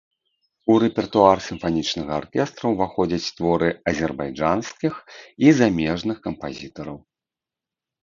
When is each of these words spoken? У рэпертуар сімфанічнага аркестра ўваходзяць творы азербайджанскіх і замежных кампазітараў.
У 0.71 0.77
рэпертуар 0.83 1.37
сімфанічнага 1.47 2.13
аркестра 2.21 2.65
ўваходзяць 2.73 3.31
творы 3.41 3.69
азербайджанскіх 3.95 4.93
і 5.47 5.55
замежных 5.63 6.17
кампазітараў. 6.29 6.97